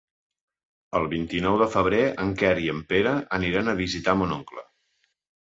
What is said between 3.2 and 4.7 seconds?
aniran a visitar mon oncle.